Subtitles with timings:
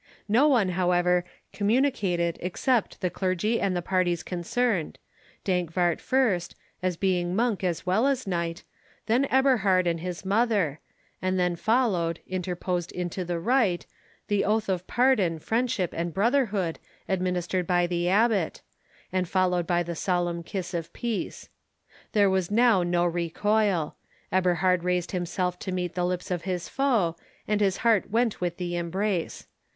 [0.27, 1.23] No one, however,
[1.53, 8.25] communicated except the clergy and the parties concerned—Dankwart first, as being monk as well as
[8.25, 8.63] knight,
[9.05, 10.79] then Eberhard and his mother;
[11.21, 13.85] and then followed, interposed into the rite,
[14.27, 18.63] the oath of pardon, friendship, and brotherhood administered by the abbot,
[19.11, 21.47] and followed by the solemn kiss of peace.
[22.13, 23.95] There was now no recoil;
[24.31, 27.15] Eberhard raised himself to meet the lips of his foe,
[27.47, 29.45] and his heart went with the embrace.